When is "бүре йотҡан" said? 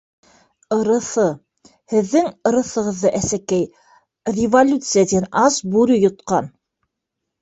5.77-6.51